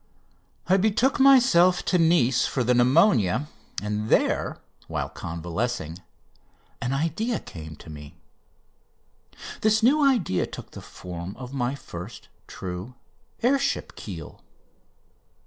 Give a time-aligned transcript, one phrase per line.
[0.65, 3.47] I betook myself to Nice for the pneumonia,
[3.83, 5.99] and there, while convalescing,
[6.81, 8.15] an idea came to me.
[9.61, 12.95] This new idea took the form of my first true
[13.43, 14.41] air ship keel.